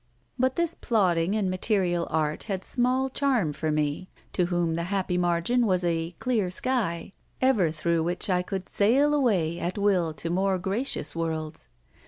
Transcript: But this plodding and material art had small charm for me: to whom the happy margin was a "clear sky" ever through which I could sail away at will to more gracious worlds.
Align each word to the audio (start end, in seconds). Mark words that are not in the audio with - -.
But 0.39 0.55
this 0.55 0.73
plodding 0.73 1.35
and 1.35 1.47
material 1.47 2.07
art 2.09 2.45
had 2.45 2.65
small 2.65 3.07
charm 3.07 3.53
for 3.53 3.71
me: 3.71 4.09
to 4.33 4.45
whom 4.47 4.73
the 4.73 4.85
happy 4.85 5.15
margin 5.15 5.67
was 5.67 5.83
a 5.83 6.15
"clear 6.17 6.49
sky" 6.49 7.13
ever 7.39 7.69
through 7.69 8.01
which 8.01 8.27
I 8.27 8.41
could 8.41 8.67
sail 8.67 9.13
away 9.13 9.59
at 9.59 9.77
will 9.77 10.11
to 10.15 10.31
more 10.31 10.57
gracious 10.57 11.15
worlds. 11.15 11.69